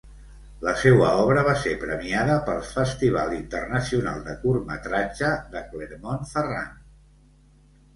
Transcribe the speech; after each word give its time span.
La 0.67 0.71
seua 0.83 1.09
obra 1.25 1.43
va 1.49 1.53
ser 1.65 1.73
premiada 1.83 2.39
pel 2.49 2.65
Festival 2.71 3.37
Internacional 3.41 4.27
de 4.33 4.37
curtmetratge 4.49 5.35
de 5.57 5.67
Clermont-Ferrand. 5.73 6.87